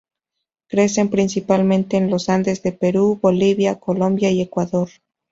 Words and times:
Crecen 0.67 1.11
principalmente 1.11 1.95
en 1.95 2.09
los 2.09 2.27
Andes 2.27 2.63
de 2.63 2.71
Perú, 2.71 3.19
Bolivia, 3.21 3.79
Colombia 3.79 4.31
y 4.31 4.41
Ecuador. 4.41 4.89